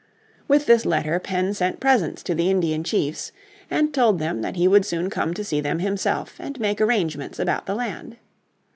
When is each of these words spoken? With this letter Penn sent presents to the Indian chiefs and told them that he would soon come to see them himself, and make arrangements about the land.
With 0.47 0.65
this 0.65 0.83
letter 0.83 1.19
Penn 1.19 1.53
sent 1.53 1.79
presents 1.79 2.23
to 2.23 2.33
the 2.33 2.49
Indian 2.49 2.83
chiefs 2.83 3.31
and 3.69 3.93
told 3.93 4.17
them 4.17 4.41
that 4.41 4.55
he 4.55 4.67
would 4.67 4.83
soon 4.83 5.11
come 5.11 5.35
to 5.35 5.43
see 5.43 5.61
them 5.61 5.77
himself, 5.77 6.37
and 6.39 6.59
make 6.59 6.81
arrangements 6.81 7.37
about 7.37 7.67
the 7.67 7.75
land. 7.75 8.17